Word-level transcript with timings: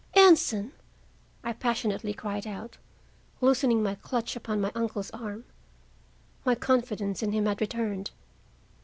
"Anson!" 0.15 0.71
I 1.43 1.53
passionately 1.53 2.11
cried 2.11 2.47
out, 2.47 2.77
loosening 3.39 3.83
my 3.83 3.93
clutch 3.93 4.35
upon 4.35 4.59
my 4.59 4.71
uncle's 4.73 5.11
arm. 5.11 5.43
My 6.43 6.55
confidence 6.55 7.21
in 7.21 7.33
him 7.33 7.45
had 7.45 7.61
returned. 7.61 8.09